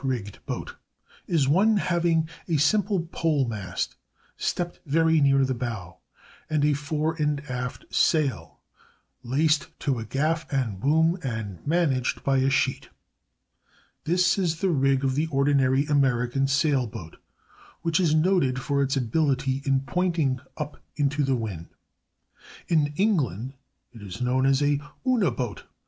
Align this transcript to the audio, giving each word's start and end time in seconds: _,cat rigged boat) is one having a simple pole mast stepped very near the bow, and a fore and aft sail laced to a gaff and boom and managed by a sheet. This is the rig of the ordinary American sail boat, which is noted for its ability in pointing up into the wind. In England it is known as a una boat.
_,cat 0.03 0.09
rigged 0.09 0.45
boat) 0.47 0.77
is 1.27 1.47
one 1.47 1.77
having 1.77 2.27
a 2.47 2.57
simple 2.57 3.05
pole 3.11 3.47
mast 3.47 3.95
stepped 4.35 4.79
very 4.83 5.21
near 5.21 5.45
the 5.45 5.53
bow, 5.53 5.99
and 6.49 6.65
a 6.65 6.73
fore 6.73 7.13
and 7.21 7.39
aft 7.47 7.85
sail 7.93 8.57
laced 9.21 9.67
to 9.79 9.99
a 9.99 10.03
gaff 10.03 10.51
and 10.51 10.79
boom 10.79 11.19
and 11.21 11.59
managed 11.67 12.23
by 12.23 12.37
a 12.37 12.49
sheet. 12.49 12.89
This 14.05 14.39
is 14.39 14.59
the 14.59 14.71
rig 14.71 15.03
of 15.03 15.13
the 15.13 15.27
ordinary 15.27 15.85
American 15.85 16.47
sail 16.47 16.87
boat, 16.87 17.17
which 17.83 17.99
is 17.99 18.15
noted 18.15 18.59
for 18.59 18.81
its 18.81 18.97
ability 18.97 19.61
in 19.65 19.81
pointing 19.81 20.39
up 20.57 20.81
into 20.95 21.23
the 21.23 21.35
wind. 21.35 21.67
In 22.67 22.91
England 22.97 23.53
it 23.93 24.01
is 24.01 24.19
known 24.19 24.47
as 24.47 24.63
a 24.63 24.81
una 25.05 25.29
boat. 25.29 25.65